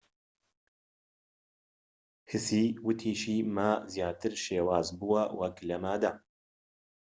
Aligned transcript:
هسی 2.29 2.63
وتیشی 2.85 3.37
ما 3.55 3.69
زیاتر 3.93 4.33
شێواز 4.45 4.87
بووە 4.99 5.23
وەك 5.39 5.57
لە 5.69 5.77
مادە 5.83 6.11